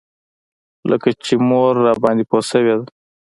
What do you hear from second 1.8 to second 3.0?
راباندې پوه شوې ده.